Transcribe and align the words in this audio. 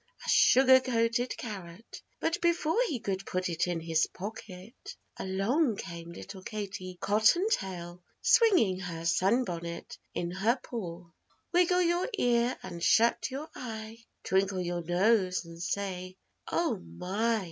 A 0.25 0.29
sugar 0.29 0.79
coated 0.79 1.37
carrot. 1.37 2.01
But 2.19 2.41
before 2.41 2.79
he 2.87 2.99
could 2.99 3.23
put 3.23 3.49
it 3.49 3.67
in 3.67 3.79
his 3.79 4.07
pocket 4.07 4.95
along 5.17 5.75
came 5.75 6.11
little 6.11 6.41
Katie 6.41 6.97
Cottontail, 6.99 8.01
swinging 8.19 8.79
her 8.79 9.05
sunbonnet 9.05 9.99
in 10.15 10.31
her 10.31 10.55
paw. 10.63 11.05
"Wiggle 11.53 11.83
your 11.83 12.09
ear 12.17 12.57
and 12.63 12.81
shut 12.83 13.29
your 13.29 13.47
eye, 13.53 13.99
Twinkle 14.23 14.59
your 14.61 14.81
nose 14.81 15.45
and 15.45 15.61
say 15.61 16.17
'Oh 16.51 16.77
my!'" 16.79 17.39